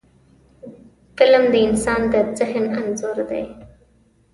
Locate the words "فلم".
1.17-1.43